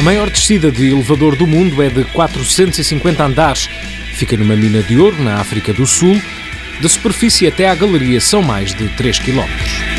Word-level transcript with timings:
A 0.00 0.02
maior 0.02 0.30
descida 0.30 0.72
de 0.72 0.88
elevador 0.88 1.36
do 1.36 1.46
mundo 1.46 1.82
é 1.82 1.90
de 1.90 2.04
450 2.04 3.22
andares. 3.22 3.68
Fica 4.14 4.34
numa 4.34 4.56
mina 4.56 4.82
de 4.82 4.96
ouro, 4.96 5.22
na 5.22 5.34
África 5.34 5.74
do 5.74 5.86
Sul. 5.86 6.18
Da 6.80 6.88
superfície 6.88 7.46
até 7.46 7.68
à 7.68 7.74
galeria 7.74 8.18
são 8.18 8.40
mais 8.40 8.72
de 8.72 8.88
3 8.96 9.18
quilómetros. 9.18 9.89